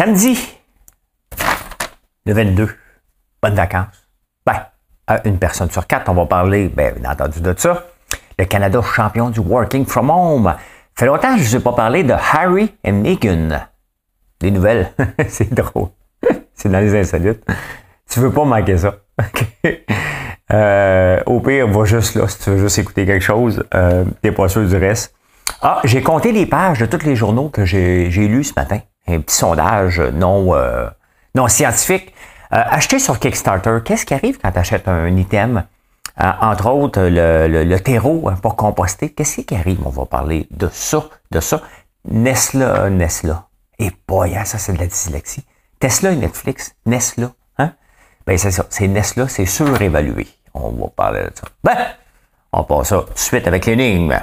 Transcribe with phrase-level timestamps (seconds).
[0.00, 0.48] Samedi,
[2.24, 2.70] le 22.
[3.42, 4.08] Bonnes vacances.
[4.46, 4.64] Ben,
[5.26, 7.84] une personne sur quatre, on va parler, bien, entendu, de ça.
[8.38, 10.54] Le Canada champion du Working from Home.
[10.94, 13.60] fait longtemps que je ne ai pas parlé de Harry et Meghan.
[14.40, 14.90] Des nouvelles.
[15.28, 15.88] c'est drôle.
[16.54, 17.44] c'est dans les insolites.
[18.08, 18.94] Tu veux pas manquer ça.
[20.52, 23.62] Euh, au pire, va juste là si tu veux juste écouter quelque chose.
[23.72, 25.14] Euh, T'es pas sûr du reste.
[25.62, 28.80] Ah, j'ai compté les pages de tous les journaux que j'ai lus ce matin.
[29.10, 30.88] Un petit sondage non, euh,
[31.34, 32.14] non scientifique.
[32.52, 35.64] Euh, acheter sur Kickstarter, qu'est-ce qui arrive quand tu achètes un item?
[36.20, 39.10] Euh, entre autres, le, terreau hein, pour composter.
[39.10, 39.80] Qu'est-ce qui arrive?
[39.84, 41.60] On va parler de ça, de ça.
[42.08, 43.46] Nesla, Nesla.
[43.78, 45.44] Et boy, hein, ça c'est de la dyslexie.
[45.78, 47.32] Tesla et Netflix, Nesla.
[47.58, 47.72] Hein?
[48.26, 50.28] Ben c'est ça, c'est Nesla, c'est surévalué.
[50.54, 51.48] On va parler de ça.
[51.64, 51.76] Ben,
[52.52, 54.14] on passe ça suite avec l'énigme.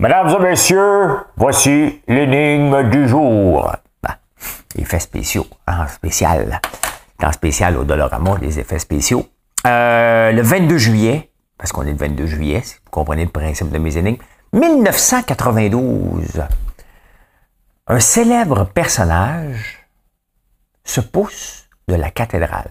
[0.00, 3.68] Mesdames et messieurs, voici l'énigme du jour
[4.76, 6.60] effets spéciaux, en spécial,
[7.20, 9.26] en spécial au Dollarama, des effets spéciaux.
[9.66, 13.70] Euh, le 22 juillet, parce qu'on est le 22 juillet, si vous comprenez le principe
[13.70, 16.44] de mes énigmes, 1992,
[17.88, 19.84] un célèbre personnage
[20.84, 22.70] se pousse de la cathédrale.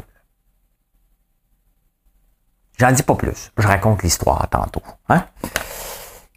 [2.80, 4.84] J'en dis pas plus, je raconte l'histoire tantôt.
[5.10, 5.26] Hein?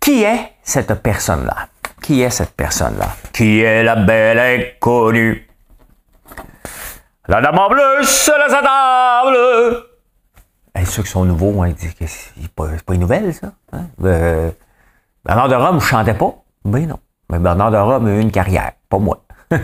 [0.00, 1.68] Qui est cette personne-là?
[2.02, 3.08] Qui est cette personne-là?
[3.34, 5.46] Qui est la belle inconnue?
[7.28, 9.84] La dame en bleu, c'est la table!
[10.74, 13.52] Hey, ceux qui sont nouveaux, hein, disent que c'est pas, pas une nouvelle, ça.
[13.72, 13.86] Hein?
[14.02, 14.50] Euh,
[15.24, 16.34] Bernard de Rome, je chantais pas?
[16.64, 16.98] Ben non.
[17.30, 19.22] Mais Bernard de Rome a eu une carrière, pas moi.
[19.52, 19.58] euh,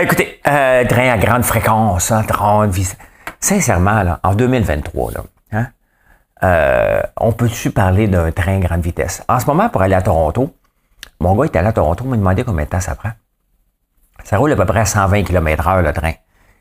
[0.00, 2.74] écoutez, euh, train à grande fréquence, hein, 30
[3.40, 5.20] Sincèrement, là, en 2023, là,
[6.44, 9.22] euh, on peut-tu parler d'un train grande vitesse?
[9.28, 10.54] En ce moment, pour aller à Toronto,
[11.20, 13.12] mon gars est allé à Toronto, il m'a demandé combien de temps ça prend.
[14.24, 16.12] Ça roule à peu près à 120 km heure le train.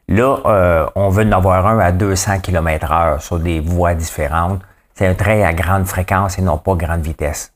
[0.07, 4.61] Là, euh, on veut en avoir un à 200 km heure sur des voies différentes.
[4.93, 7.53] C'est un train à grande fréquence et non pas grande vitesse.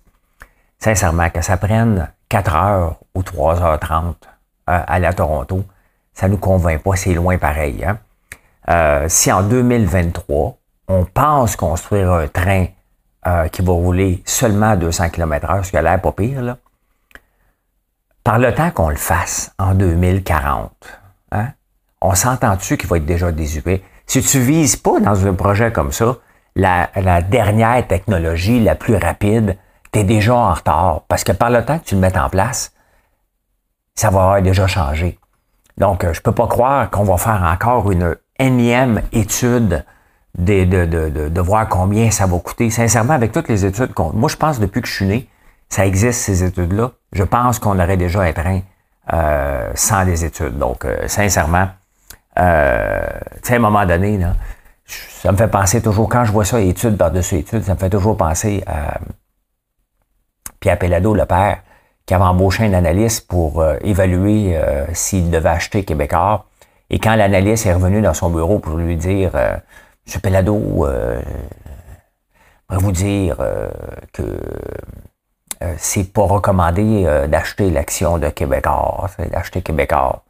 [0.80, 4.16] Sincèrement, que ça prenne 4 heures ou 3h30
[4.68, 5.63] à aller à Toronto,
[6.13, 7.84] ça nous convainc pas, c'est loin pareil.
[7.84, 7.97] Hein?
[8.69, 10.57] Euh, si en 2023,
[10.88, 12.68] on pense construire un train
[13.28, 16.57] euh, qui va rouler seulement à 200 km heure, ce qui a l'air pas pire,
[18.23, 20.72] par le temps qu'on le fasse en 2040,
[21.31, 21.47] hein,
[22.01, 23.84] on s'entend-tu qu'il va être déjà désuet?
[24.07, 26.18] Si tu vises pas dans un projet comme ça,
[26.56, 29.57] la, dernière technologie la plus rapide,
[29.91, 31.01] tu es déjà en retard.
[31.07, 32.74] Parce que par le temps que tu le mets en place,
[33.95, 35.18] ça va déjà changé.
[35.78, 39.84] Donc, euh, je peux pas croire qu'on va faire encore une énième étude
[40.38, 42.69] de, de, de, de, voir combien ça va coûter.
[42.69, 44.12] Sincèrement, avec toutes les études qu'on...
[44.13, 45.29] Moi, je pense depuis que je suis né,
[45.69, 46.91] ça existe, ces études-là.
[47.12, 48.62] Je pense qu'on aurait déjà train
[49.13, 50.57] euh, sans des études.
[50.57, 51.68] Donc, euh, sincèrement,
[52.40, 54.35] euh, tu sais, à un moment donné, là,
[54.85, 57.90] ça me fait penser toujours, quand je vois ça, études par-dessus études, ça me fait
[57.90, 59.00] toujours penser à
[60.59, 61.59] Pierre Pellado, le père,
[62.06, 66.45] qui avait embauché un analyste pour euh, évaluer euh, s'il devait acheter Québécois.
[66.90, 69.31] Et quand l'analyste est revenu dans son bureau pour lui dire,
[70.06, 71.22] Monsieur Pellado, euh,
[72.70, 73.38] je vous dire
[74.14, 74.40] que
[75.64, 80.24] euh, c'est pas recommandé euh, d'acheter l'action de Québécois, d'acheter Québécois.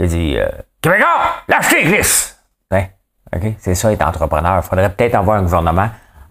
[0.00, 0.48] Je dis, euh,
[0.80, 2.34] Québécois, l'acheter, Chris!
[2.72, 2.86] Hein?
[3.58, 4.60] C'est ça être entrepreneur.
[4.62, 5.88] Il faudrait peut-être avoir un gouvernement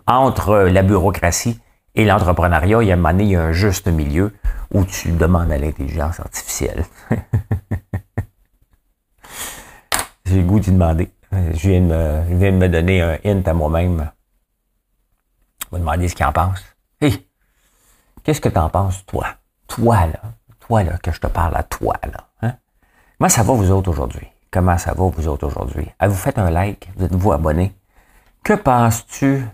[0.07, 1.59] entre la bureaucratie
[1.93, 2.83] et l'entrepreneuriat.
[2.83, 4.33] Il y a un il y a un juste milieu
[4.73, 6.85] où tu demandes à l'intelligence artificielle.
[10.25, 11.11] J'ai le goût d'y demander.
[11.53, 14.11] Je viens, de me, je donner un hint à moi-même.
[15.61, 16.63] Je vais demander ce qu'il en pense.
[17.01, 17.25] Hey,
[18.25, 19.27] Qu'est-ce que tu en penses, toi?
[19.67, 20.19] Toi, là.
[20.59, 22.27] Toi, là, que je te parle à toi, là.
[22.41, 22.55] Hein?
[23.19, 24.27] Comment ça va, vous autres, aujourd'hui?
[24.49, 25.87] Comment ça va, vous autres, aujourd'hui?
[25.99, 26.89] Avez-vous fait un like?
[26.95, 27.75] Vous êtes-vous abonné?
[28.43, 29.45] Que penses-tu?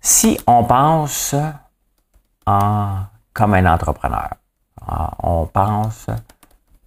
[0.00, 1.34] Si on pense
[2.46, 3.02] en,
[3.34, 4.30] comme un entrepreneur?
[5.22, 6.06] On pense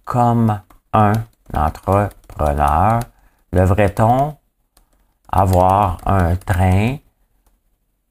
[0.04, 0.60] comme
[0.92, 1.12] un
[1.54, 3.00] entrepreneur.
[3.52, 4.36] Devrait-on
[5.30, 6.96] avoir un train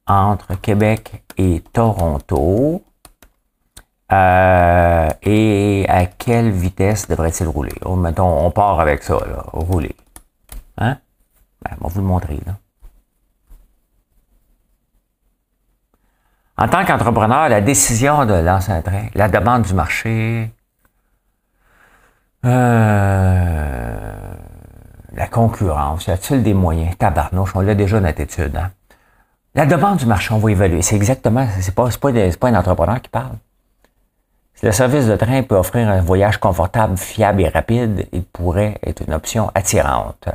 [0.06, 2.84] entre Québec et Toronto?
[4.12, 7.72] Euh, et à quelle vitesse devrait-il rouler?
[7.84, 9.94] Oh, on part avec ça, là, rouler.
[10.78, 10.98] Hein?
[11.62, 12.56] Ben, on va vous le montrer, là.
[16.58, 20.52] En tant qu'entrepreneur, la décision de lancer un train, la demande du marché,
[22.44, 24.34] euh,
[25.14, 26.96] la concurrence, y a-t-il des moyens?
[26.96, 28.70] Tabarnouche, on l'a déjà notre étude, hein?
[29.54, 30.80] La demande du marché, on va évaluer.
[30.80, 33.36] C'est exactement, c'est pas, pas, pas un entrepreneur qui parle.
[34.62, 39.02] Le service de train peut offrir un voyage confortable, fiable et rapide, il pourrait être
[39.06, 40.28] une option attirante.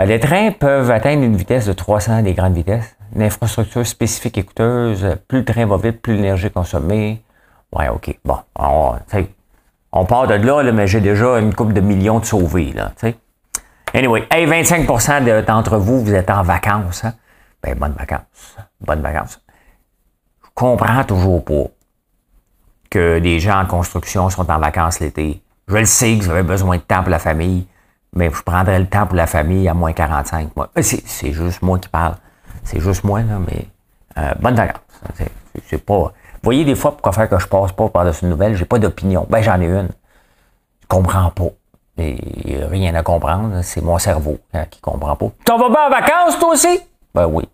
[0.00, 2.96] Euh, les trains peuvent atteindre une vitesse de 300 des grandes vitesses.
[3.14, 5.16] Une infrastructure spécifique et coûteuse.
[5.28, 7.22] Plus le train va vite, plus l'énergie est consommée.
[7.72, 8.18] Ouais, OK.
[8.24, 8.94] Bon, on,
[9.92, 12.72] on part de là, mais j'ai déjà une coupe de millions de sauvés.
[12.72, 12.92] Là,
[13.94, 17.04] anyway, hey, 25% d'entre vous, vous êtes en vacances.
[17.04, 17.14] Hein?
[17.62, 18.56] Ben, bonnes vacances.
[18.80, 19.40] Bonnes vacances.
[20.44, 21.66] Je comprends toujours pas
[22.90, 25.42] que des gens en construction sont en vacances l'été.
[25.68, 27.66] Je le sais que vous avez besoin de temps pour la famille,
[28.12, 30.56] mais je prendrais le temps pour la famille à moins 45.
[30.56, 30.68] Moi.
[30.76, 32.16] C'est juste moi qui parle.
[32.64, 33.68] C'est juste moi, là, mais
[34.18, 34.80] euh, bonnes vacances.
[35.66, 36.12] C'est pas.
[36.42, 39.26] Voyez, des fois, pourquoi faire que je passe pas par-dessus une nouvelle, j'ai pas d'opinion.
[39.28, 39.88] Ben, j'en ai une.
[40.82, 41.50] Je comprends pas.
[41.98, 45.30] Et rien à comprendre, c'est mon cerveau hein, qui comprend pas.
[45.44, 46.80] T'en vas pas en vacances, toi aussi?
[47.14, 47.46] Ben oui.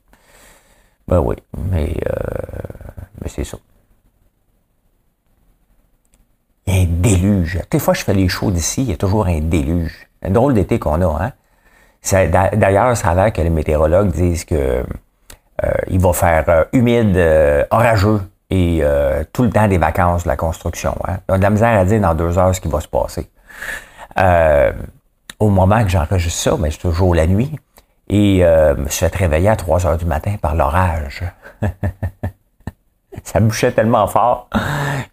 [1.08, 1.34] Ben oui.
[1.70, 3.56] Mais, euh, mais c'est ça.
[6.66, 7.60] Il y a un déluge.
[7.70, 10.08] Des fois, je fais les shows d'ici, il y a toujours un déluge.
[10.22, 11.32] Un drôle d'été qu'on a, hein?
[12.12, 14.84] D'ailleurs, ça a l'air que les météorologues disent que
[15.64, 18.20] euh, il va faire euh, humide, euh, orageux
[18.50, 18.82] et
[19.32, 20.94] tout le temps des vacances de la construction.
[21.06, 21.18] Hein?
[21.28, 23.28] On a de la misère à dire dans deux heures ce qui va se passer.
[25.38, 27.58] au moment que j'enregistre ça, mais c'est toujours la nuit,
[28.08, 31.22] et je me suis fait réveiller à 3 heures du matin par l'orage.
[33.24, 34.48] ça bouchait tellement fort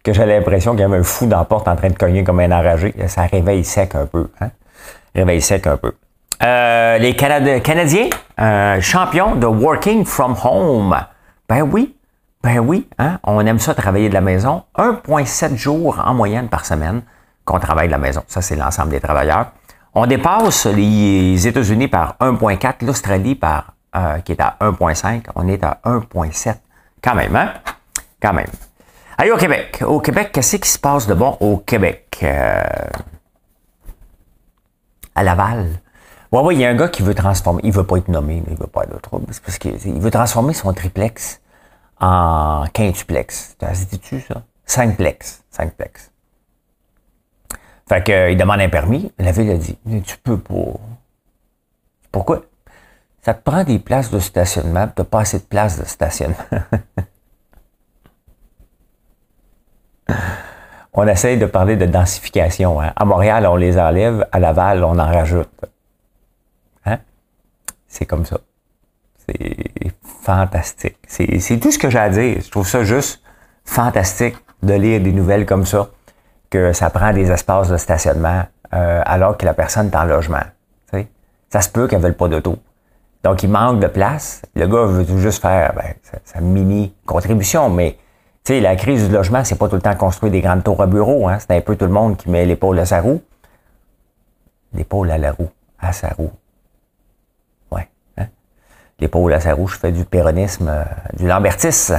[0.02, 2.24] que j'ai l'impression qu'il y avait un fou dans la porte en train de cogner
[2.24, 2.94] comme un enragé.
[3.08, 4.30] Ça réveille sec un peu.
[4.40, 4.50] Hein?
[5.14, 5.92] Réveille sec un peu.
[6.42, 8.08] Euh, les Canadiens,
[8.40, 10.96] euh, champions de Working from Home.
[11.48, 11.96] Ben oui,
[12.44, 13.18] ben oui, hein?
[13.24, 14.64] on aime ça travailler de la maison.
[14.76, 17.00] 1,7 jours en moyenne par semaine
[17.46, 18.22] qu'on travaille de la maison.
[18.26, 19.52] Ça, c'est l'ensemble des travailleurs.
[19.94, 25.22] On dépasse les États-Unis par 1,4, l'Australie par euh, qui est à 1,5.
[25.36, 26.56] On est à 1,7.
[27.02, 27.54] Quand même, hein?
[28.20, 28.50] Quand même.
[29.16, 29.82] Allez, au Québec.
[29.86, 32.18] Au Québec, qu'est-ce qui se passe de bon au Québec?
[32.22, 32.62] Euh,
[35.14, 35.66] à Laval.
[36.30, 37.62] Ouais, ouais, il y a un gars qui veut transformer.
[37.64, 39.28] Il veut pas être nommé, mais il veut pas être trouble.
[39.30, 41.40] C'est parce qu'il veut transformer son triplex
[42.00, 43.56] en quintuplex.
[43.58, 44.42] T'as dit-tu ça?
[44.66, 45.44] Cinqplex.
[45.50, 46.10] Cinqplex.
[47.88, 49.12] Fait que, euh, il demande un permis.
[49.18, 50.80] La ville a dit, tu peux pas.
[52.10, 52.42] Pourquoi?
[53.22, 56.36] Ça te prend des places de stationnement, tu n'as pas assez de places de stationnement.
[60.92, 62.80] on essaye de parler de densification.
[62.80, 62.92] Hein.
[62.96, 64.26] À Montréal, on les enlève.
[64.30, 65.64] À Laval, on en rajoute.
[66.84, 66.98] Hein?
[67.88, 68.38] C'est comme ça.
[70.24, 70.96] Fantastique.
[71.06, 72.40] C'est tout ce que j'ai à dire.
[72.42, 73.20] Je trouve ça juste
[73.64, 75.88] fantastique de lire des nouvelles comme ça,
[76.48, 78.42] que ça prend des espaces de stationnement
[78.72, 80.42] euh, alors que la personne est en logement.
[81.50, 82.58] Ça se peut qu'elle ne veuille pas d'auto.
[83.22, 84.42] Donc, il manque de place.
[84.56, 85.94] Le gars veut juste faire ben,
[86.24, 87.96] sa mini contribution, mais
[88.44, 90.86] sais, la crise du logement, c'est pas tout le temps construire des grandes tours à
[90.86, 91.28] bureaux.
[91.28, 91.38] Hein?
[91.38, 93.22] C'est un peu tout le monde qui met l'épaule à sa roue.
[94.74, 95.48] L'épaule à la roue.
[95.78, 96.30] À sa roue.
[99.00, 101.92] L'épaule à sa roue, je fais du péronisme, euh, du lambertis.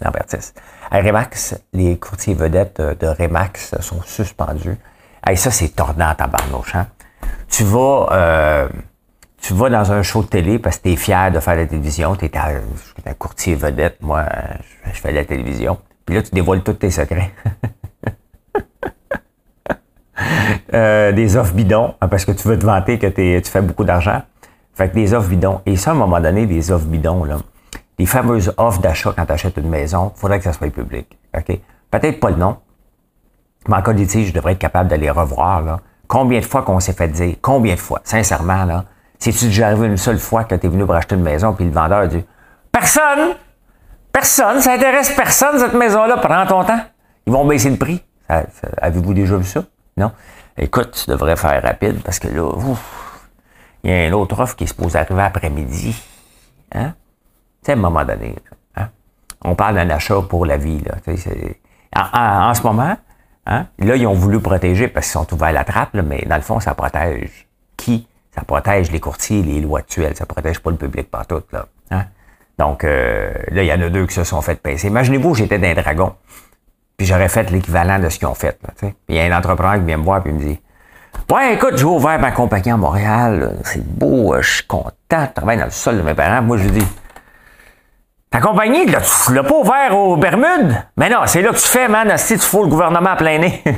[0.00, 0.52] Lambertis.
[0.90, 4.76] À Remax, les courtiers vedettes de Remax sont suspendus.
[5.26, 6.74] Hey, ça, c'est tordant tabarnouche.
[6.74, 6.86] Hein?
[7.48, 8.08] Tu vas...
[8.12, 8.68] Euh,
[9.42, 11.66] tu vas dans un show de télé parce que tu es fier de faire la
[11.66, 14.24] télévision, tu es un, courtier vedette, moi,
[14.84, 15.78] je, fais la télévision.
[16.06, 17.32] Puis là, tu dévoiles tous tes secrets.
[20.74, 23.84] Euh, des offres bidons, hein, parce que tu veux te vanter que tu fais beaucoup
[23.84, 24.22] d'argent.
[24.74, 25.60] Fait que des offres bidons.
[25.66, 27.38] Et ça, à un moment donné, des offres bidons, là,
[27.98, 31.18] les fameuses offres d'achat quand tu achètes une maison, il faudrait que ça soit public.
[31.36, 31.58] OK?
[31.90, 32.56] Peut-être pas le nom,
[33.68, 35.62] mais en cas de je devrais être capable de les revoir.
[35.62, 35.80] Là.
[36.08, 38.84] Combien de fois qu'on s'est fait dire, combien de fois, sincèrement, là,
[39.18, 41.64] c'est-tu déjà arrivé une seule fois que tu es venu pour acheter une maison, puis
[41.64, 42.24] le vendeur dit
[42.72, 43.36] Personne!
[44.12, 44.60] Personne!
[44.60, 46.16] Ça intéresse personne, cette maison-là.
[46.16, 46.80] Prends ton temps.
[47.26, 48.02] Ils vont baisser le prix.
[48.78, 49.62] Avez-vous déjà vu ça?
[49.96, 50.10] Non?
[50.56, 52.50] Écoute, tu devrais faire rapide parce que là,
[53.84, 56.00] il y a une autre offre qui est supposée arriver après-midi.
[56.74, 56.94] Hein?
[57.62, 58.34] Tu sais, à un moment donné,
[58.76, 58.88] hein?
[59.42, 60.80] on parle d'un achat pour la vie.
[60.80, 60.96] Là.
[61.94, 62.96] En, en, ce moment,
[63.46, 63.66] hein?
[63.78, 66.42] là, ils ont voulu protéger parce qu'ils sont ouverts à la trappe, mais dans le
[66.42, 68.06] fond, ça protège qui?
[68.34, 70.16] Ça protège les courtiers les lois actuelles.
[70.16, 71.66] Ça protège pas le public partout, là.
[71.90, 72.06] Hein?
[72.58, 74.86] Donc, euh, là, il y en a deux qui se sont fait pincer.
[74.86, 76.14] Imaginez-vous, j'étais d'un dragon.
[76.96, 78.58] Puis j'aurais fait l'équivalent de ce qu'ils ont fait.
[79.08, 80.60] Il y a un entrepreneur qui vient me voir et me dit
[81.30, 83.56] Ouais, écoute, j'ai ouvert ma compagnie à Montréal.
[83.64, 86.42] C'est beau, je suis content de travailler dans le sol de mes parents.
[86.42, 86.86] Moi, je dis
[88.30, 90.74] Ta compagnie, là, tu l'as pas ouvert aux Bermudes?
[90.96, 92.16] Mais non, c'est là que tu fais, man.
[92.16, 93.62] Si tu fous le gouvernement à plein nez.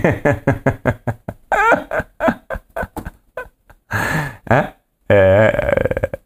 [4.50, 4.68] Hein?
[5.10, 5.50] Euh,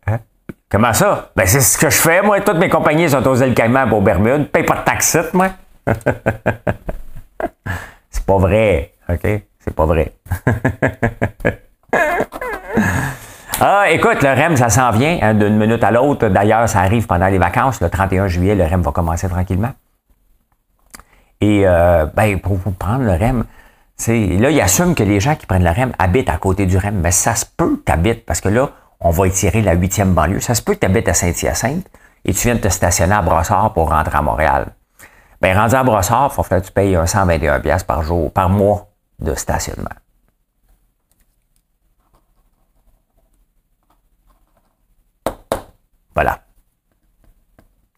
[0.07, 0.19] hein?
[0.69, 1.31] Comment ça?
[1.37, 2.41] Ben, c'est ce que je fais, moi.
[2.41, 4.50] Toutes mes compagnies sont aux îles Caïmans pour Bermude.
[4.50, 5.50] Paye pas de taxes, moi.
[8.11, 8.95] c'est pas vrai.
[9.09, 9.43] OK?
[9.69, 10.13] C'est pas vrai.
[13.61, 16.29] ah, écoute, le REM, ça s'en vient hein, d'une minute à l'autre.
[16.29, 17.83] D'ailleurs, ça arrive pendant les vacances.
[17.83, 19.73] Le 31 juillet, le REM va commencer tranquillement.
[21.43, 23.45] Et euh, ben, pour vous prendre le REM,
[24.07, 26.99] là, il assume que les gens qui prennent le REM habitent à côté du REM.
[27.03, 28.71] Mais ça se peut que tu parce que là,
[29.01, 30.41] on va étirer la huitième banlieue.
[30.41, 31.87] Ça se peut que tu habites à Saint-Hyacinthe
[32.25, 34.69] et tu viens de te stationner à Brossard pour rentrer à Montréal.
[35.43, 38.88] Bien, rendu à Brossard, il faut que tu payes 121 par jour, par mois
[39.19, 39.89] de stationnement.
[46.15, 46.41] Voilà.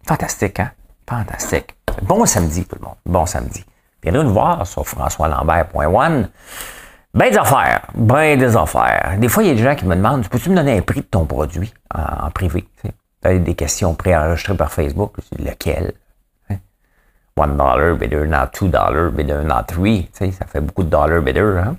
[0.06, 0.72] Fantastique, hein?
[1.08, 1.74] Fantastique.
[2.02, 2.96] Bon samedi, tout le monde.
[3.06, 3.64] Bon samedi.
[4.02, 6.30] Viens nous voir sur françoislambert.one.
[7.12, 9.16] Ben des affaires, ben des affaires.
[9.18, 11.00] Des fois, il y a des gens qui me demandent, peux-tu me donner un prix
[11.00, 12.68] de ton produit en, privé?
[13.22, 15.16] Tu des questions préenregistrées par Facebook.
[15.38, 15.94] Lequel?
[17.40, 20.10] One dollar, bidder, not two dollar, bidder, not three.
[20.12, 21.58] Ça fait beaucoup de dollars bidder.
[21.64, 21.76] Hein?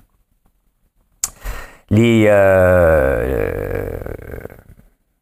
[1.88, 3.96] Les, euh,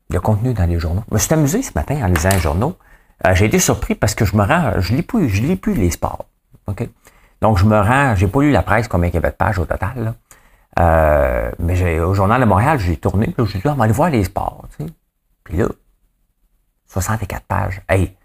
[0.09, 1.05] le contenu dans les journaux.
[1.11, 2.75] Je me suis amusé ce matin en lisant les journaux.
[3.27, 5.75] Euh, j'ai été surpris parce que je me rends, je lis plus, je lis plus
[5.75, 6.25] les sports.
[7.43, 9.59] Donc, je me rends, j'ai pas lu la presse, combien il y avait de pages
[9.59, 10.15] au total.
[10.79, 13.93] Euh, mais j'ai, au Journal de Montréal, j'ai tourné, puis j'ai dit, on va aller
[13.93, 14.93] voir les sports, tu sais.
[15.45, 15.67] Puis là,
[16.87, 17.83] 64 pages.
[17.89, 18.17] Hey,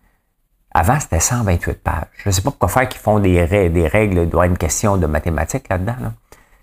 [0.78, 2.04] avant, c'était 128 pages.
[2.18, 4.50] Je ne sais pas pourquoi faire qu'ils font des, règles, des règles, il doit y
[4.50, 5.96] une question de mathématiques là-dedans.
[6.02, 6.12] Là.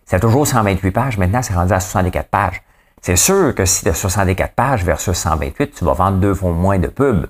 [0.04, 1.16] C'est toujours 128 pages.
[1.16, 2.62] Maintenant, c'est rendu à 64 pages.
[3.00, 6.52] C'est sûr que si tu as 64 pages versus 128, tu vas vendre deux fois
[6.52, 7.26] moins de pubs.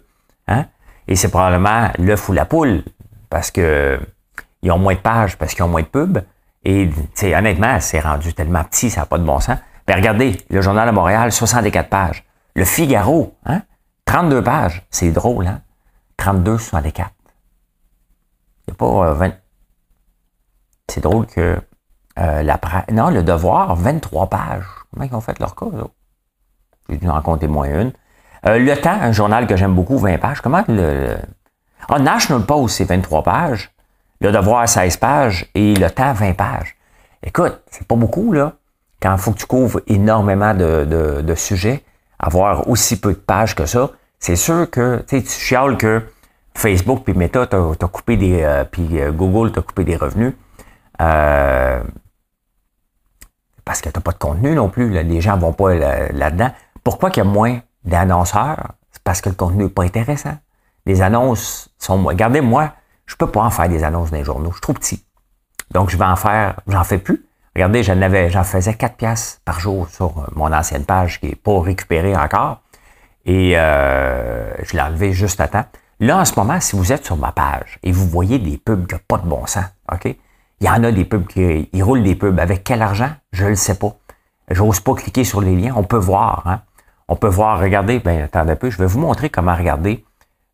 [0.49, 0.65] Hein?
[1.07, 2.83] Et c'est probablement l'œuf ou la poule.
[3.31, 4.01] Parce que
[4.62, 6.25] ils ont moins de pages parce qu'ils ont moins de pubs.
[6.65, 6.91] Et
[7.23, 9.59] honnêtement, c'est rendu tellement petit, ça n'a pas de bon sens.
[9.87, 12.25] Mais regardez, le Journal de Montréal, 64 pages.
[12.57, 13.62] Le Figaro, hein?
[14.05, 14.83] 32 pages.
[14.91, 15.61] C'est drôle, hein?
[16.23, 17.11] 32, 64.
[18.69, 19.26] Il n'y a pas 20.
[19.26, 19.31] Euh,
[20.88, 21.61] c'est drôle que
[22.21, 22.61] euh, la
[22.93, 24.64] Non, le devoir, 23 pages.
[24.93, 25.85] Comment ils ont fait leur cas, là?
[26.88, 27.93] J'ai dû en compter moins une.
[28.47, 30.41] Euh, le Temps, un journal que j'aime beaucoup, 20 pages.
[30.41, 31.17] Comment le.
[31.88, 33.73] Ah, National Post, c'est 23 pages.
[34.21, 35.50] Le devoir, 16 pages.
[35.57, 36.76] Et le temps, 20 pages.
[37.25, 38.52] Écoute, c'est pas beaucoup, là.
[39.00, 40.85] Quand il faut que tu couvres énormément de,
[41.21, 41.83] de, sujets,
[42.21, 46.05] avoir aussi peu de pages que ça, c'est sûr que tu chiales que
[46.55, 48.43] Facebook puis Meta t'as coupé des.
[48.43, 50.35] Euh, puis euh, Google t'a coupé des revenus.
[51.01, 51.83] Euh,
[53.65, 54.91] parce que tu n'as pas de contenu non plus.
[54.91, 56.51] Les gens vont pas là-dedans.
[56.85, 58.73] Pourquoi qu'il y a moins d'annonceurs?
[58.91, 60.37] C'est parce que le contenu n'est pas intéressant.
[60.85, 62.13] Les annonces sont moins.
[62.13, 62.73] Regardez, moi,
[63.07, 64.51] je peux pas en faire des annonces dans les journaux.
[64.51, 65.05] Je suis trop petit.
[65.71, 67.25] Donc, je vais en faire, j'en fais plus.
[67.55, 71.35] Regardez, j'en avais, j'en faisais 4 piastres par jour sur mon ancienne page qui n'est
[71.35, 72.63] pas récupérée encore.
[73.25, 75.65] Et euh, je l'ai enlevé juste à temps.
[76.03, 78.89] Là, en ce moment, si vous êtes sur ma page et vous voyez des pubs
[78.89, 80.07] qui n'ont pas de bon sens, OK?
[80.07, 82.41] Il y en a des pubs qui roulent des pubs.
[82.41, 83.11] Avec quel argent?
[83.31, 83.95] Je ne le sais pas.
[84.51, 85.75] J'ose pas cliquer sur les liens.
[85.77, 86.63] On peut voir, hein?
[87.07, 90.05] On peut voir, regardez, ben, attendez un peu, je vais vous montrer comment regarder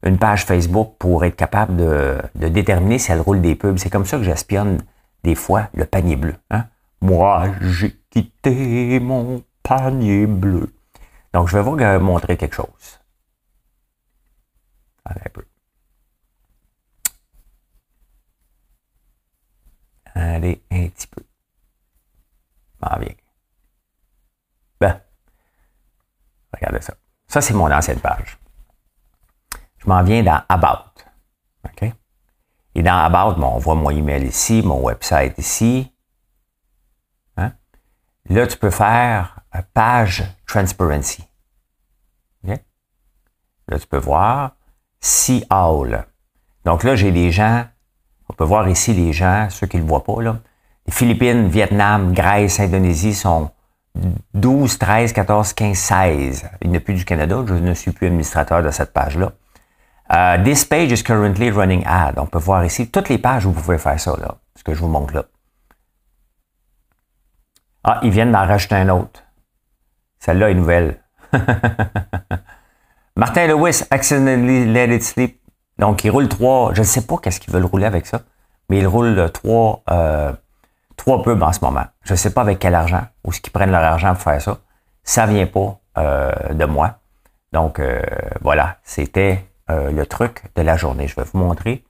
[0.02, 3.78] une page Facebook pour être capable de, déterminer si elle roule des pubs.
[3.78, 4.82] C'est comme ça que j'espionne
[5.24, 6.34] des fois le panier bleu.
[6.50, 6.66] Hein?
[7.00, 10.74] Moi, j'ai quitté mon panier bleu.
[11.32, 12.98] Donc, je vais vous montrer quelque chose.
[20.14, 21.22] Allez, un petit peu.
[22.80, 23.14] Ah, bien.
[24.80, 25.00] Ben,
[26.52, 26.94] regardez ça.
[27.26, 28.38] Ça, c'est mon ancienne page
[29.78, 31.02] je m'en viens dans About.
[31.64, 31.92] OK?
[32.74, 35.94] Et dans About, on voit mon email ici, mon website ici.
[37.36, 37.52] Hein?
[38.28, 39.40] Là, tu peux faire
[39.72, 41.26] page transparency.
[42.44, 42.60] OK?
[43.68, 44.56] Là, tu peux voir
[45.00, 46.06] See All.
[46.64, 47.64] Donc là, j'ai des gens,
[48.28, 50.38] on peut voir ici les gens, ceux qui ne le voient pas, là.
[50.86, 53.50] Les Philippines, Vietnam, Grèce, Indonésie sont
[54.34, 56.50] 12, 13, 14, 15, 16.
[56.62, 59.32] Il n'y a plus du Canada, je ne suis plus administrateur de cette page-là.
[60.10, 62.18] Uh, this page is currently running ad.
[62.18, 64.72] On peut voir ici toutes les pages où vous pouvez faire ça, là, ce que
[64.72, 65.24] je vous montre là.
[67.84, 69.22] Ah, ils viennent d'en rajouter un autre.
[70.18, 71.02] Celle-là est nouvelle.
[73.18, 75.40] Martin Lewis, accidentally let it sleep.
[75.76, 76.72] Donc, il roule trois.
[76.72, 78.20] Je ne sais pas qu'est-ce qu'ils veulent rouler avec ça,
[78.68, 80.32] mais il roule trois, euh,
[80.96, 81.84] trois pubs en ce moment.
[82.04, 84.40] Je ne sais pas avec quel argent, ou ce qu'ils prennent leur argent pour faire
[84.40, 84.58] ça.
[85.02, 87.00] Ça vient pas euh, de moi.
[87.52, 88.00] Donc, euh,
[88.40, 91.08] voilà, c'était euh, le truc de la journée.
[91.08, 91.82] Je vais vous montrer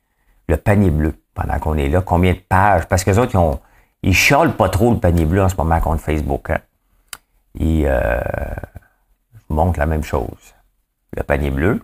[0.48, 2.00] le panier bleu pendant qu'on est là.
[2.00, 2.86] Combien de pages?
[2.86, 3.60] Parce que les autres, ils, ont,
[4.02, 6.48] ils chiolent pas trop le panier bleu en ce moment contre Facebook.
[6.48, 6.60] Hein.
[7.54, 8.18] Ils euh,
[9.34, 10.54] je vous montre la même chose.
[11.18, 11.82] Le panier bleu.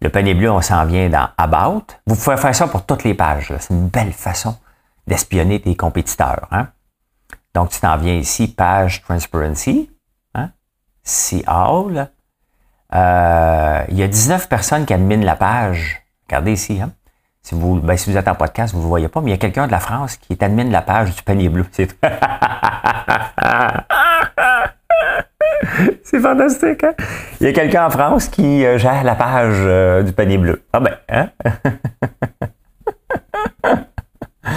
[0.00, 1.84] Le panier bleu, on s'en vient dans About.
[2.06, 3.52] Vous pouvez faire ça pour toutes les pages.
[3.60, 4.56] C'est une belle façon
[5.06, 6.48] d'espionner tes compétiteurs.
[6.50, 6.68] Hein?
[7.54, 9.90] Donc, tu t'en viens ici, page Transparency.
[10.34, 10.50] Hein?
[11.02, 12.10] See All.
[12.94, 16.02] Euh, il y a 19 personnes qui adminent la page.
[16.26, 16.80] Regardez ici.
[16.80, 16.92] Hein?
[17.42, 19.66] Si, vous, ben, êtes en podcast, vous ne voyez pas, mais il y a quelqu'un
[19.66, 21.66] de la France qui est admin de la page du panier bleu.
[21.70, 21.94] C'est
[26.20, 26.94] fantastique, hein?
[27.40, 30.62] Il y a quelqu'un en France qui euh, gère la page euh, du panier bleu.
[30.72, 31.28] Ah ben, hein?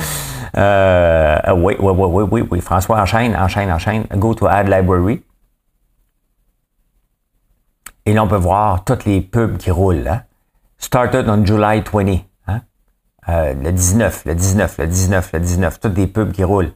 [0.57, 2.61] euh, oui, oui, oui, oui, oui, oui.
[2.61, 4.05] François, enchaîne, enchaîne, enchaîne.
[4.15, 5.23] Go to Add Library.
[8.05, 10.07] Et là, on peut voir toutes les pubs qui roulent.
[10.07, 10.23] Hein?
[10.77, 12.19] Started on July 20.
[12.47, 12.61] Hein?
[13.27, 15.79] Le 19, le 19, le 19, le 19.
[15.79, 16.71] Toutes les pubs qui roulent.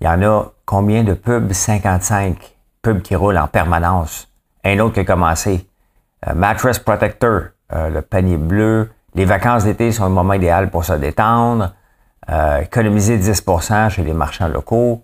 [0.00, 1.52] Il y en a combien de pubs?
[1.52, 2.55] 55
[2.86, 4.28] pub qui roule en permanence.
[4.62, 5.66] Un autre qui a commencé.
[6.28, 8.90] Euh, Mattress Protector, euh, le panier bleu.
[9.16, 11.74] Les vacances d'été sont le moment idéal pour se détendre.
[12.30, 15.02] Euh, économiser 10% chez les marchands locaux.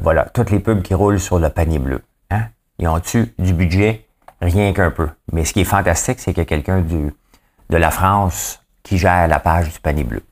[0.00, 2.00] voilà, toutes les pubs qui roulent sur le panier bleu.
[2.30, 2.44] Hein?
[2.78, 4.06] Ils ont-tu du budget?
[4.40, 5.10] Rien qu'un peu.
[5.32, 9.28] Mais ce qui est fantastique, c'est qu'il y a quelqu'un de la France qui gère
[9.28, 10.22] la page du panier bleu.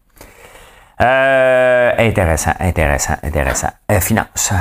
[0.99, 3.69] intéressant, intéressant, intéressant.
[4.01, 4.55] finance.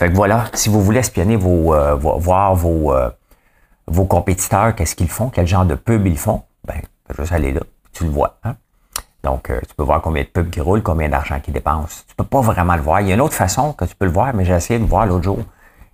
[0.00, 3.10] Fait que voilà, si vous voulez espionner vos, euh, voir vos, euh,
[3.86, 6.80] vos compétiteurs, qu'est-ce qu'ils font, quel genre de pub ils font, ben,
[7.18, 7.60] juste aller là,
[7.92, 8.38] tu le vois.
[8.42, 8.56] Hein?
[9.22, 12.04] Donc, euh, tu peux voir combien de pubs qui roulent, combien d'argent qu'ils dépensent.
[12.08, 13.02] Tu peux pas vraiment le voir.
[13.02, 14.84] Il y a une autre façon que tu peux le voir, mais j'ai essayé de
[14.84, 15.40] le voir l'autre jour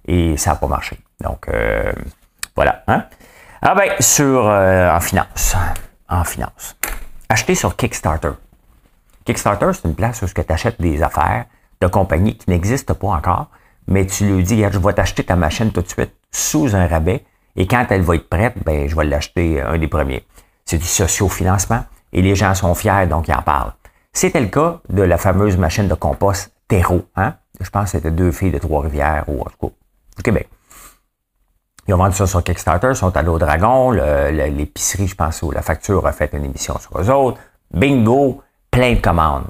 [0.07, 1.01] et ça n'a pas marché.
[1.21, 1.51] Donc,
[2.55, 2.85] voilà.
[2.87, 3.07] Hein?
[3.61, 5.57] Ah ben, sur en finance.
[6.09, 6.77] En finance.
[7.29, 8.35] Acheter sur Kickstarter.
[9.25, 11.47] Kickstarter, c'est une place où tu achètes des affaires
[11.81, 13.49] de compagnies qui n'existent pas encore,
[13.89, 17.25] mais tu lui dis, je vais t'acheter ta machine tout de suite sous un rabais,
[17.57, 20.27] et quand elle va être prête, ben, je vais l'acheter un des premiers.
[20.65, 23.73] C'est du socio-financement, et les gens sont fiers, donc ils en parlent.
[24.13, 27.35] C'était le cas de la fameuse machine de compost Terreau, hein?
[27.61, 29.75] Je pense que c'était deux filles de Trois-Rivières, ou en tout cas,
[30.19, 30.49] au Québec.
[31.89, 35.63] Ils ont vendu ça sur Kickstarter, sont allés au Dragon, l'épicerie, je pense, où la
[35.63, 37.39] facture a fait une émission sur eux autres.
[37.73, 39.47] Bingo, plein de commandes.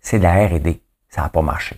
[0.00, 0.82] C'est de la R&D.
[1.10, 1.76] Ça n'a pas marché.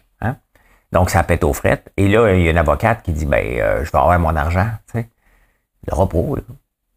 [0.92, 1.90] Donc, ça pète aux frettes.
[1.96, 4.37] Et là, il y a une avocate qui dit, ben, euh, je vais avoir mon
[4.37, 4.68] argent.
[4.92, 4.98] Tu.
[5.88, 6.38] Le repos,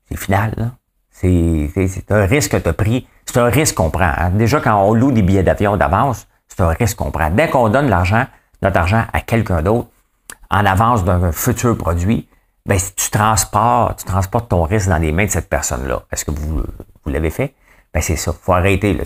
[0.09, 0.71] c'est final.
[1.09, 1.71] C'est,
[2.09, 3.07] un risque que tu as pris.
[3.25, 4.11] C'est un risque qu'on prend.
[4.17, 4.31] Hein.
[4.31, 7.29] Déjà, quand on loue des billets d'avion d'avance, c'est un risque qu'on prend.
[7.29, 8.25] Dès qu'on donne l'argent,
[8.61, 9.87] notre argent à quelqu'un d'autre,
[10.51, 12.27] en avance d'un futur produit,
[12.65, 16.03] ben, si tu transportes, tu transportes ton risque dans les mains de cette personne-là.
[16.11, 16.63] Est-ce que vous,
[17.03, 17.55] vous l'avez fait?
[17.93, 18.33] Ben, c'est ça.
[18.33, 18.93] faut arrêter.
[18.93, 19.03] Là,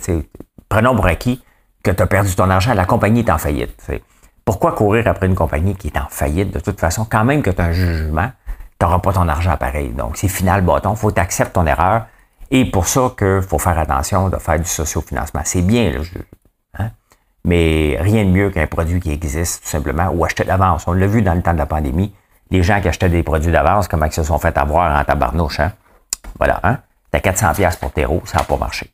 [0.68, 1.44] Prenons pour acquis
[1.84, 3.76] que tu as perdu ton argent, la compagnie est en faillite.
[4.50, 7.06] Pourquoi courir après une compagnie qui est en faillite de toute façon?
[7.08, 8.32] Quand même que tu as un jugement,
[8.80, 9.90] tu n'auras pas ton argent pareil.
[9.90, 10.94] Donc, c'est final bâton.
[10.94, 12.08] Il faut accepter ton erreur.
[12.50, 15.42] Et pour ça qu'il faut faire attention de faire du sociofinancement.
[15.46, 16.26] C'est bien, le jeu.
[16.80, 16.90] Hein?
[17.46, 20.88] Mais rien de mieux qu'un produit qui existe, tout simplement, ou acheter d'avance.
[20.88, 22.12] On l'a vu dans le temps de la pandémie.
[22.50, 25.60] Les gens qui achetaient des produits d'avance, comment ils se sont fait avoir en tabarnouche.
[25.60, 25.74] Hein?
[26.40, 26.60] Voilà.
[26.64, 26.80] Hein?
[27.12, 28.90] T'as 400$ pour terreau, ça n'a pas marché.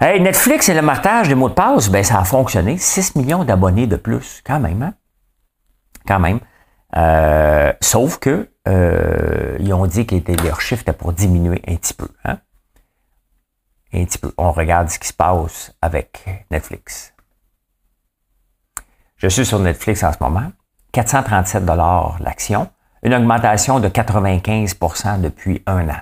[0.00, 2.78] Hey, Netflix et le marquage des mots de passe, ben, ça a fonctionné.
[2.78, 4.80] 6 millions d'abonnés de plus, quand même.
[4.80, 4.94] Hein?
[6.06, 6.38] Quand même.
[6.96, 11.94] Euh, sauf que euh, ils ont dit que leur chiffre était pour diminuer un petit
[11.94, 12.06] peu.
[12.24, 12.38] Hein?
[13.92, 14.32] Un petit peu.
[14.38, 17.12] On regarde ce qui se passe avec Netflix.
[19.16, 20.52] Je suis sur Netflix en ce moment.
[20.92, 21.64] 437
[22.20, 22.70] l'action.
[23.02, 26.00] Une augmentation de 95% depuis un an.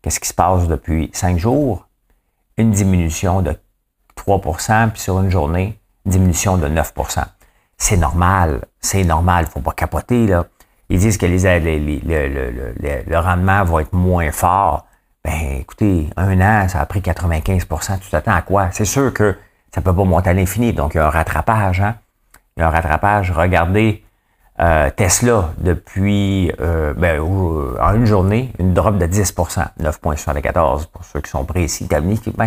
[0.00, 1.86] Qu'est-ce qui se passe depuis cinq jours?
[2.56, 3.56] Une diminution de
[4.16, 7.24] 3% puis sur une journée, diminution de 9%
[7.76, 10.26] C'est normal, c'est normal, faut pas capoter.
[10.26, 10.46] Là.
[10.88, 11.38] Ils disent que les,
[13.06, 14.86] le, rendement va être moins fort.
[15.24, 18.68] Ben, écoutez, un an, ça a pris 95% Tu t'attends à quoi?
[18.72, 19.36] C'est sûr que
[19.74, 21.80] ça peut pas monter à l'infini, donc il y a un rattrapage.
[21.80, 21.96] Hein?
[22.56, 23.30] Il y a un rattrapage.
[23.30, 24.04] Regardez
[24.60, 31.04] euh, Tesla, depuis euh, ben, euh, en une journée, une drop de 10% 9,74 pour
[31.04, 31.88] ceux qui sont précis.
[31.90, 32.00] Va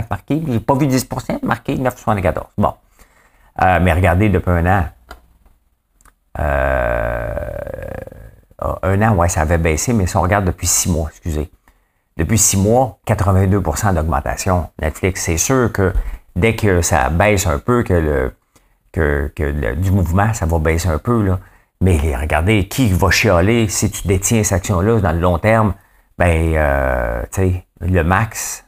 [0.10, 2.44] marqué, j'ai pas vu 10% marqué 9,74.
[2.58, 2.74] Bon.
[3.60, 4.86] mais regardez depuis un an.
[8.84, 11.52] un an, ouais, ça avait baissé, mais si on regarde depuis six mois, excusez.
[12.16, 14.70] Depuis six mois, 82% d'augmentation.
[14.82, 15.94] Netflix, c'est sûr que
[16.38, 18.34] dès que ça baisse un peu, que le
[18.94, 21.40] que, que du mouvement, ça va baisser un peu, là
[21.82, 25.76] mais regardez, qui va chialer si tu détiens cette action-là dans le long terme?
[26.18, 28.66] Ben, euh, tu sais, le max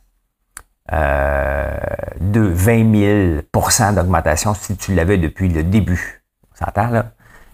[0.92, 1.78] euh,
[2.20, 6.24] de 20 000% d'augmentation si tu l'avais depuis le début.
[6.52, 7.12] On s'entend, là?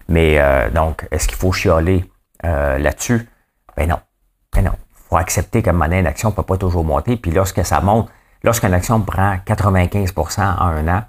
[0.08, 2.10] Mais euh, donc, est-ce qu'il faut chialer
[2.46, 3.28] euh, là-dessus?
[3.76, 4.00] Ben non.
[4.54, 4.72] Ben non.
[4.90, 7.18] Il faut accepter qu'à un moment donné, une action ne peut pas toujours monter.
[7.18, 8.10] Puis lorsque ça monte,
[8.44, 11.04] lorsqu'une action prend 95% en un an,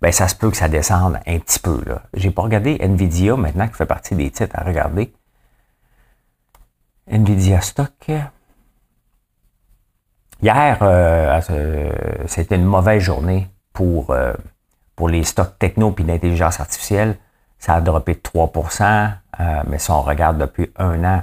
[0.00, 1.82] ben ça se peut que ça descende un petit peu.
[2.14, 5.12] Je n'ai pas regardé Nvidia maintenant, qui fait partie des titres à regarder.
[7.06, 8.10] Nvidia Stock.
[10.40, 11.40] Hier, euh,
[12.26, 14.14] c'était une mauvaise journée pour,
[14.94, 17.16] pour les stocks techno et l'intelligence artificielle.
[17.58, 19.10] Ça a droppé de 3%
[19.40, 21.22] euh, mais si on regarde depuis un an,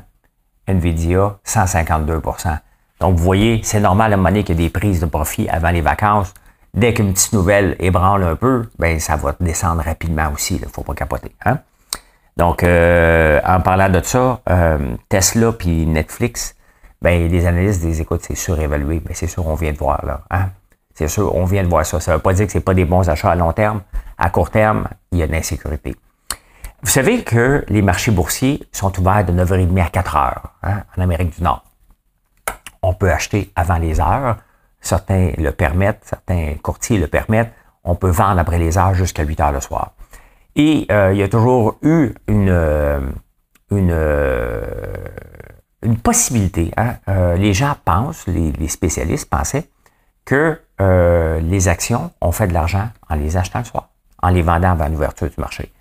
[0.68, 2.58] Nvidia, 152%
[3.00, 5.06] Donc, vous voyez, c'est normal à un moment donné qu'il y a des prises de
[5.06, 6.34] profit avant les vacances.
[6.76, 10.58] Dès qu'une petite nouvelle ébranle un peu, ben ça va descendre rapidement aussi.
[10.58, 11.34] Il ne faut pas capoter.
[11.46, 11.60] Hein?
[12.36, 16.54] Donc, euh, en parlant de ça, euh, Tesla puis Netflix,
[17.02, 19.02] ben les analystes des écoutes, c'est surévalué.
[19.08, 20.02] Mais c'est sûr, on vient de voir.
[20.30, 20.50] Hein?
[20.94, 22.02] C'est sûr, on vient de voir ça.
[22.02, 23.82] Ça ne veut pas dire que ce pas des bons achats à long terme.
[24.18, 25.96] À court terme, il y a de l'insécurité.
[26.82, 30.34] Vous savez que les marchés boursiers sont ouverts de 9h30 à 4h
[30.64, 31.64] hein, en Amérique du Nord.
[32.82, 34.38] On peut acheter avant les heures.
[34.86, 37.52] Certains le permettent, certains courtiers le permettent.
[37.84, 39.94] On peut vendre après les heures jusqu'à 8 heures le soir.
[40.56, 43.02] Et euh, il y a toujours eu une, euh,
[43.72, 44.64] euh,
[46.04, 46.72] possibilité.
[46.78, 46.96] Hein.
[47.36, 49.70] les gens pensent, les, les, spécialistes pensaient
[50.24, 50.60] que
[51.42, 53.90] les actions ont fait de l'argent en les achetant le soir,
[54.22, 55.72] en les vendant avant l'ouverture du marché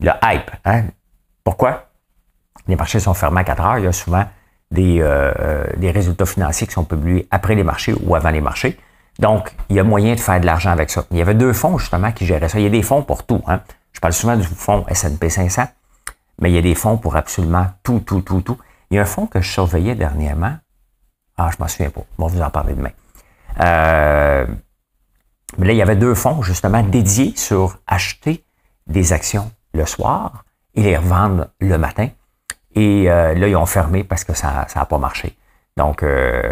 [0.00, 0.50] le hype.
[0.64, 0.84] Hein?
[1.44, 1.90] Pourquoi?
[2.66, 3.78] Les marchés sont fermés à 4 heures.
[3.78, 4.24] Il y a souvent
[4.70, 8.40] des, euh, euh, des résultats financiers qui sont publiés après les marchés ou avant les
[8.40, 8.78] marchés.
[9.18, 11.04] Donc, il y a moyen de faire de l'argent avec ça.
[11.10, 12.58] Il y avait deux fonds, justement, qui géraient ça.
[12.58, 13.42] Il y a des fonds pour tout.
[13.46, 13.60] Hein?
[13.92, 15.64] Je parle souvent du fonds S&P 500,
[16.40, 18.58] mais il y a des fonds pour absolument tout, tout, tout, tout.
[18.90, 20.56] Il y a un fonds que je surveillais dernièrement.
[21.36, 22.02] Ah, je m'en souviens pas.
[22.18, 22.90] On va vous en parler demain.
[23.60, 24.46] Euh,
[25.58, 28.44] mais là, il y avait deux fonds, justement, dédiés sur acheter
[28.86, 32.08] des actions le soir et les revendent le matin.
[32.74, 35.36] Et euh, là, ils ont fermé parce que ça n'a pas marché.
[35.76, 36.42] Donc, euh,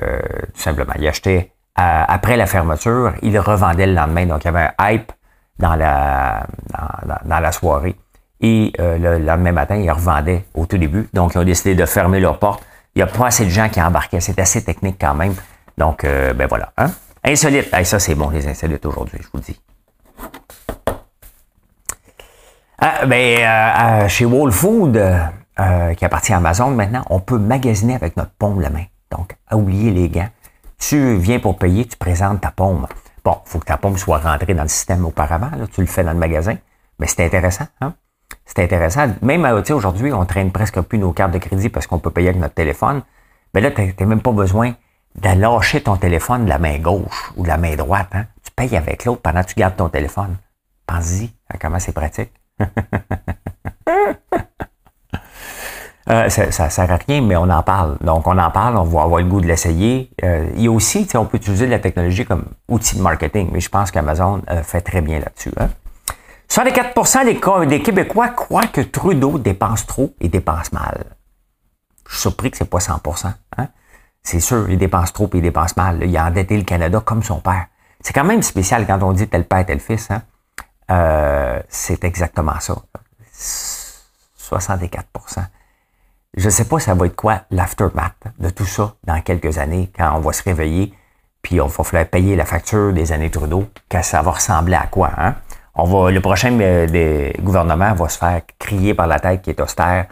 [0.55, 4.27] tout simplement, ils achetaient après la fermeture, ils revendaient le lendemain.
[4.27, 5.13] Donc, il y avait un hype
[5.61, 6.45] dans la,
[7.25, 7.95] dans, la soirée.
[8.41, 11.09] Et euh, le lendemain matin, ils revendaient au tout début.
[11.13, 12.65] Donc, ils ont décidé de fermer leurs portes.
[12.97, 14.19] Il n'y a pas assez de gens qui embarquaient.
[14.19, 15.35] C'est assez technique quand même.
[15.77, 16.73] Donc, ben voilà.
[16.77, 16.91] Hein?
[17.25, 17.69] Insolite.
[17.85, 19.61] ça, c'est bon, les insolites aujourd'hui, je vous le dis.
[22.81, 24.97] Ah, ben, euh, chez Whole Food,
[25.61, 28.85] euh, qui appartient à Amazon maintenant, on peut magasiner avec notre paume la main.
[29.11, 30.29] Donc, à oublier les gants.
[30.79, 32.87] Tu viens pour payer, tu présentes ta paume.
[33.25, 35.51] Bon, il faut que ta paume soit rentrée dans le système auparavant.
[35.73, 36.57] Tu le fais dans le magasin.
[36.99, 37.67] Mais c'est intéressant.
[37.81, 37.95] Hein?
[38.45, 39.09] C'est intéressant.
[39.23, 42.29] Même euh, aujourd'hui, on traîne presque plus nos cartes de crédit parce qu'on peut payer
[42.29, 43.03] avec notre téléphone.
[43.55, 44.75] Mais là, tu n'as même pas besoin
[45.17, 48.09] de lâcher ton téléphone de la main gauche ou de la main droite.
[48.13, 48.27] Hein?
[48.45, 50.37] Tu payes avec l'autre pendant que tu gardes ton téléphone.
[50.87, 52.33] Pense-y hein, comment c'est pratique.
[56.11, 57.99] Euh, ça, ça sert rien, mais on en parle.
[58.01, 60.11] Donc, on en parle, on va avoir le goût de l'essayer.
[60.25, 63.61] Euh, il y a aussi, on peut utiliser la technologie comme outil de marketing, mais
[63.61, 65.53] je pense qu'Amazon euh, fait très bien là-dessus.
[65.59, 65.69] Hein?
[66.49, 67.25] 64
[67.61, 71.05] des, des, Québécois croient que Trudeau dépense trop et dépense mal.
[72.09, 73.27] Je suis surpris que c'est pas 100%
[73.59, 73.69] hein?
[74.23, 76.03] C'est sûr, il dépense trop et il dépense mal.
[76.03, 77.67] Il a endetté le Canada comme son père.
[78.01, 80.11] C'est quand même spécial quand on dit tel père, tel fils.
[80.11, 80.23] Hein?
[80.91, 82.77] Euh, c'est exactement ça.
[84.37, 85.58] 64
[86.37, 89.91] Je ne sais pas ça va être quoi l'aftermath de tout ça dans quelques années,
[89.97, 90.93] quand on va se réveiller,
[91.43, 94.87] puis on va falloir payer la facture des années Trudeau, que ça va ressembler à
[94.87, 95.11] quoi.
[95.17, 95.35] Hein?
[95.75, 99.51] On va, le prochain euh, des gouvernements va se faire crier par la tête qui
[99.51, 100.07] est austère,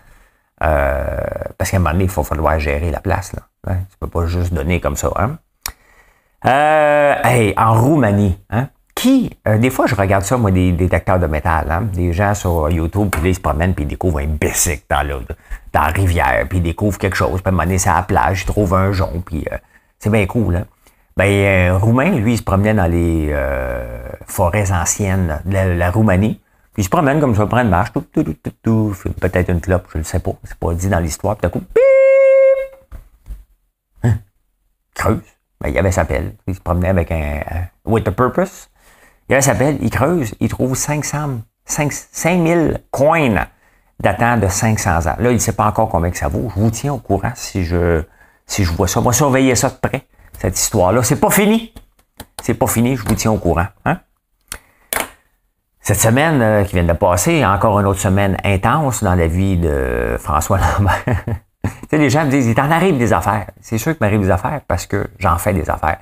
[0.62, 1.16] euh,
[1.58, 3.32] parce qu'à un moment donné, il va falloir gérer la place.
[3.34, 3.78] Là, hein?
[3.90, 5.10] Tu peux pas juste donner comme ça.
[5.16, 5.38] Hein?
[6.46, 8.68] Euh, en Roumanie, hein?
[9.46, 12.70] Euh, des fois, je regarde ça, moi, des détecteurs de métal, hein, des gens sur
[12.70, 15.14] YouTube, puis ils se promènent, puis ils découvrent un bicycle dans la,
[15.72, 17.96] dans la rivière, puis ils découvrent quelque chose, puis à un moment donné, c'est à
[17.96, 19.56] la plage, ils trouvent un jonc, puis euh,
[19.98, 20.56] c'est bien cool.
[20.56, 20.66] Hein.
[21.16, 26.40] Ben, un Roumain, lui, il se promenait dans les euh, forêts anciennes de la, Roumanie,
[26.74, 29.50] puis il se promène comme ça, prend une marche, tout, tout, tout, tout, tout peut-être
[29.50, 31.64] une clope, je ne sais pas, c'est pas dit dans l'histoire, puis d'un coup!
[34.02, 34.14] Hein?
[34.94, 35.20] Creuse.
[35.60, 38.68] Ben, il avait sa pelle, il se promenait avec un, un with a purpose.
[39.28, 43.46] Il s'appelle, il creuse, il trouve 500, 5, 5000 coins
[44.00, 45.16] datant de 500 ans.
[45.18, 46.50] Là, il ne sait pas encore combien que ça vaut.
[46.54, 48.02] Je vous tiens au courant si je,
[48.46, 49.00] si je vois ça.
[49.00, 50.06] Moi, surveiller ça de près,
[50.38, 51.02] cette histoire-là.
[51.02, 51.74] C'est pas fini.
[52.42, 53.66] C'est pas fini, je vous tiens au courant.
[53.84, 53.98] Hein?
[55.80, 59.56] Cette semaine euh, qui vient de passer, encore une autre semaine intense dans la vie
[59.56, 61.04] de François Lambert.
[61.64, 63.46] tu sais, les gens me disent, il t'en arrive des affaires.
[63.60, 65.98] C'est sûr qu'il m'arrive des affaires parce que j'en fais des affaires.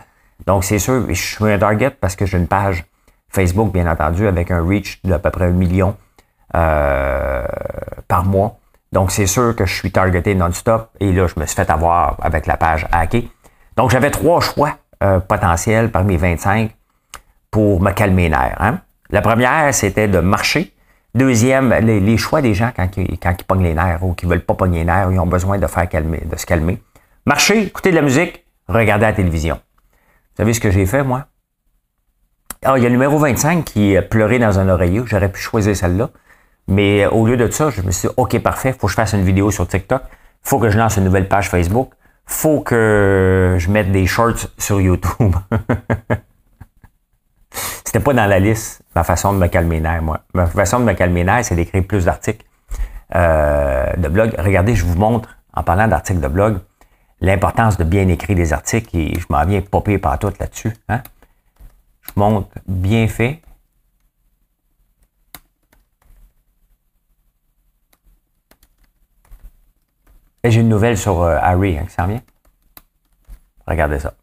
[0.47, 2.85] Donc, c'est sûr, je suis un target parce que j'ai une page
[3.35, 5.97] Facebook, bien entendu, avec un reach d'à peu près un million
[6.55, 7.45] euh,
[8.09, 8.59] par mois.
[8.93, 10.89] Donc, c'est sûr que je suis targeté non-stop.
[11.01, 13.29] Et là, je me suis fait avoir avec la page hackée.
[13.77, 16.71] Donc, j'avais trois choix euh, potentiels parmi 25
[17.51, 18.57] pour me calmer les nerfs.
[18.61, 18.79] Hein.
[19.11, 20.73] La première, c'était de marcher.
[21.15, 24.45] Deuxième, les, choix des gens quand ils, quand ils pognent les nerfs ou qui veulent
[24.45, 26.83] pas pogner les nerfs, ils ont besoin de faire calmer, de se calmer.
[27.27, 29.57] Marcher, écouter de la musique, regarder la télévision.
[29.57, 31.27] Vous savez ce que j'ai fait, moi?
[32.67, 35.03] Ah, il y a le numéro 25 qui pleurait dans un oreiller.
[35.05, 36.09] J'aurais pu choisir celle-là.
[36.67, 39.13] Mais au lieu de ça, je me suis dit, OK, parfait, faut que je fasse
[39.13, 40.03] une vidéo sur TikTok.
[40.43, 41.91] faut que je lance une nouvelle page Facebook.
[42.25, 45.37] faut que je mette des shorts sur YouTube.
[47.85, 50.21] C'était pas dans la liste, ma façon de me calmer nerfs, moi.
[50.33, 52.47] Ma façon de me calmer nerfs, c'est d'écrire plus d'articles
[53.15, 54.35] euh, de blog.
[54.39, 56.59] Regardez, je vous montre, en parlant d'articles de blog,
[57.21, 60.73] l'importance de bien écrire des articles et je m'en viens popper tout là-dessus.
[60.89, 61.03] Hein?
[62.17, 63.43] Montre bien fait.
[70.45, 72.23] J'ai une nouvelle sur euh, Harry, hein, qui s'en vient.
[73.67, 74.15] Regardez ça.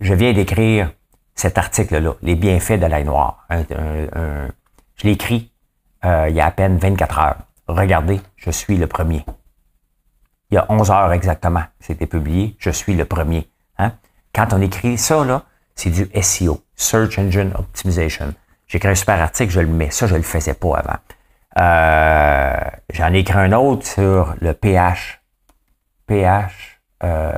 [0.00, 0.92] Je viens d'écrire
[1.34, 3.46] cet article-là, Les bienfaits de l'ail noir.
[3.50, 5.52] je l'ai écrit
[6.04, 7.38] euh, il y a à peine 24 heures.
[7.66, 9.24] Regardez, je suis le premier.
[10.50, 13.50] Il y a 11 heures exactement, c'était publié, je suis le premier.
[13.78, 13.92] Hein?
[14.34, 15.44] Quand on écrit ça, là,
[15.78, 18.34] c'est du SEO, Search Engine Optimization.
[18.66, 19.90] J'écris un super article, je le mets.
[19.90, 20.98] Ça, je ne le faisais pas avant.
[21.58, 25.20] Euh, j'en ai écrit un autre sur le pH.
[26.06, 27.30] pH, euh,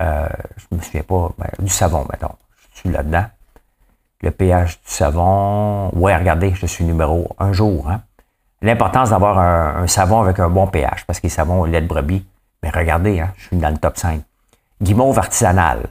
[0.00, 2.34] euh, je me souviens pas, ben, du savon, mettons
[2.84, 3.26] là-dedans.
[4.22, 5.90] Le pH du savon.
[5.92, 7.90] Ouais, regardez, je suis numéro un jour.
[7.90, 8.00] Hein.
[8.62, 12.26] L'importance d'avoir un, savon avec un bon pH, parce que les savons lait de brebis.
[12.62, 14.22] Mais regardez, hein, je suis dans le top 5.
[14.80, 15.90] Guimauve artisanal.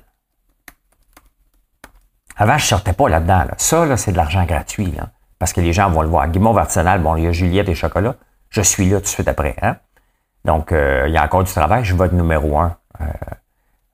[2.38, 3.46] Avant, je sortais pas là-dedans.
[3.58, 4.94] Ça, là, c'est de l'argent gratuit.
[5.40, 6.28] parce que les gens vont le voir.
[6.28, 8.16] Guimauve artisanal, bon, il y a Juliette et Chocolat.
[8.50, 9.56] Je suis là tout de suite après.
[9.62, 9.78] Hein.
[10.44, 11.84] Donc, euh, il y a encore du travail.
[11.84, 12.78] Je être numéro un.
[13.02, 13.06] Euh,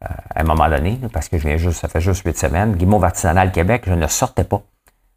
[0.04, 2.76] à un moment donné, parce que je viens juste, ça fait juste huit semaines.
[2.76, 4.62] Guimauve Artisanal Québec, je ne sortais pas.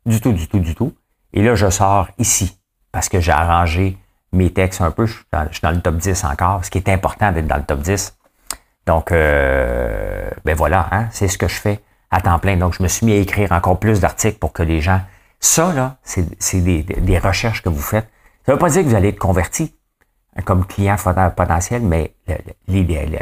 [0.05, 0.95] Du tout, du tout, du tout.
[1.33, 2.59] Et là, je sors ici,
[2.93, 3.97] parce que j'ai arrangé
[4.33, 5.07] mes textes un peu.
[5.07, 5.25] Je suis,
[5.63, 8.17] dans, le top 10 encore, ce qui est important d'être dans le top 10.
[8.87, 11.81] Donc, euh, ben voilà, hein, c'est ce que je fais
[12.15, 12.57] à temps plein.
[12.57, 15.01] Donc, je me suis mis à écrire encore plus d'articles pour que les gens...
[15.41, 18.09] Ça, là, c'est des, des recherches que vous faites.
[18.47, 19.75] Ça ne veut pas dire que vous allez être converti
[20.45, 20.97] comme client
[21.37, 22.37] potentiel, mais le,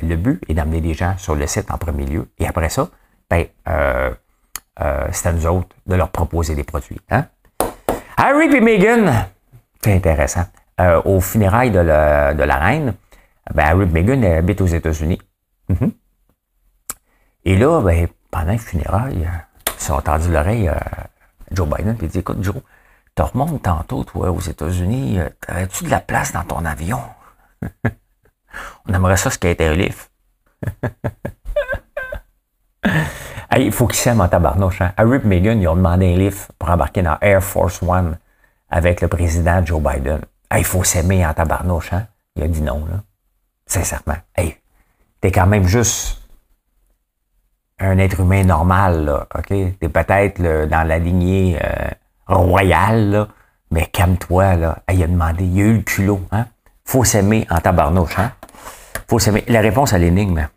[0.03, 2.29] le but est d'amener des gens sur le site en premier lieu.
[2.39, 2.89] Et après ça,
[3.29, 4.15] ben, euh,
[4.81, 7.01] euh, c'est à nous autres de leur proposer des produits.
[7.11, 7.27] Hein?
[8.17, 9.27] Harry et Meghan,
[9.83, 10.45] c'est intéressant.
[10.81, 12.95] Euh, au funérailles de la, de la reine,
[13.53, 15.21] ben, Harry et Meghan habitent aux États-Unis.
[15.71, 15.91] Mm-hmm.
[17.47, 19.29] Et là, ben, pendant les funérailles,
[19.81, 20.81] ils ont entendu l'oreille à
[21.53, 22.57] Joe Biden, il dit Écoute, Joe,
[23.15, 27.01] tu remontes tantôt, toi, aux États-Unis, euh, aurais-tu de la place dans ton avion?
[28.87, 30.11] On aimerait ça skater un lift.
[33.51, 34.81] hey, il faut qu'ils s'aiment en tabarnouche.
[34.81, 34.93] Hein?
[34.97, 38.19] Harry et ils ont demandé un lift pour embarquer dans Air Force One
[38.71, 40.21] avec le président Joe Biden.
[40.51, 41.93] Hey, il faut s'aimer en tabarnouche.
[41.93, 42.07] Hein?
[42.37, 43.03] Il a dit non, là.
[43.67, 44.17] Sincèrement.
[44.35, 44.57] Hey,
[45.21, 46.22] t'es quand même juste
[47.85, 49.27] un être humain normal, là.
[49.35, 49.49] OK?
[49.49, 51.59] T'es peut-être dans la lignée...
[51.63, 51.89] Euh,
[52.35, 53.29] royal, là,
[53.71, 54.79] mais calme-toi, là.
[54.93, 56.47] il a demandé, il a eu le culot, hein?
[56.85, 58.33] Faut s'aimer en tabarnouche, hein?
[59.09, 59.45] Faut s'aimer.
[59.49, 60.49] La réponse à l'énigme.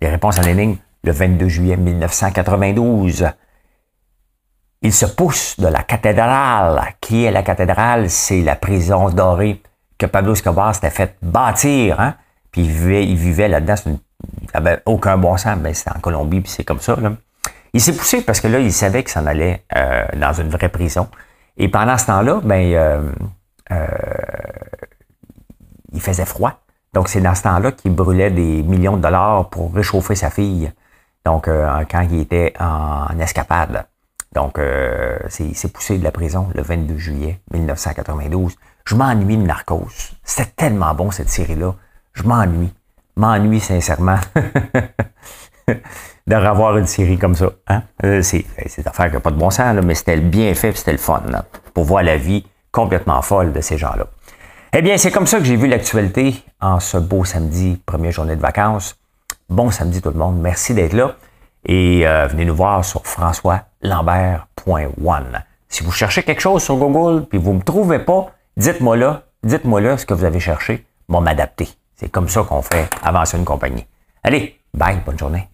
[0.00, 3.28] Les réponses à l'énigme, le 22 juillet 1992.
[4.82, 6.94] Il se pousse de la cathédrale.
[7.00, 8.08] Qui est la cathédrale?
[8.08, 9.62] C'est la prison dorée
[9.98, 12.14] que Pablo Escobar s'était fait bâtir, hein?
[12.50, 13.74] Puis il vivait, il vivait là-dedans,
[14.86, 16.96] aucun bon sens, mais c'était en Colombie, puis c'est comme ça.
[17.74, 20.68] Il s'est poussé parce que là, il savait qu'il s'en allait euh, dans une vraie
[20.68, 21.08] prison.
[21.56, 23.12] Et pendant ce temps-là, ben, euh,
[23.70, 23.86] euh,
[25.92, 26.60] il faisait froid.
[26.92, 30.70] Donc, c'est dans ce temps-là qu'il brûlait des millions de dollars pour réchauffer sa fille.
[31.24, 31.48] Donc,
[31.90, 33.86] quand il était en, escapade.
[34.34, 34.58] Donc,
[35.38, 38.56] il s'est poussé de la prison le 22 juillet 1992.
[38.84, 39.86] Je m'ennuie de Narcos.
[40.24, 41.74] C'était tellement bon, cette série-là.
[42.12, 42.74] Je m'ennuie.
[43.16, 44.18] M'ennuie sincèrement.
[46.26, 47.50] de revoir une série comme ça.
[47.68, 47.82] Hein?
[48.04, 48.46] Euh, c'est,
[48.78, 51.22] une affaire qui n'a pas de bon sens, mais c'était bien fait, c'était le fun,
[51.74, 54.06] pour voir la vie complètement folle de ces gens-là.
[54.72, 58.36] Eh bien, c'est comme ça que j'ai vu l'actualité en ce beau samedi, première journée
[58.36, 58.96] de vacances.
[59.48, 61.16] Bon samedi tout le monde, merci d'être là.
[61.66, 65.44] Et euh, venez nous voir sur françoislambert.one.
[65.68, 69.24] Si vous cherchez quelque chose sur Google puis vous ne me trouvez pas, dites-moi là,
[69.42, 71.68] dites-moi là ce que vous avez cherché, bon m'adapter.
[72.02, 73.86] C'est comme ça qu'on fait avancer une compagnie.
[74.24, 75.48] Allez, bye, bonne journée.